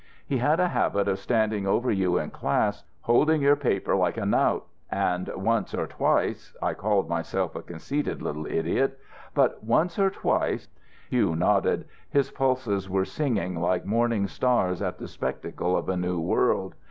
[0.25, 4.25] He had a habit of standing over you in class, holding your paper like a
[4.25, 4.65] knout.
[4.89, 8.97] And once or twice I called myself a conceited little idiot
[9.35, 10.69] but once or twice"
[11.11, 11.85] Hugh nodded.
[12.09, 16.73] His pulses were singing like morning stars at the spectacle of a new world.